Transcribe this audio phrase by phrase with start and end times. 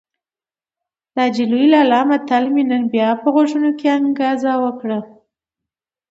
[1.13, 4.99] د حاجي لوی لالا متل مې نن بيا په غوږونو کې انګازه وکړه.